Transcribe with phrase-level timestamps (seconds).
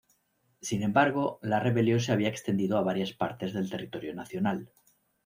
[0.61, 4.71] Sin embargo, la rebelión se había extendido a varias partes del territorio nacional.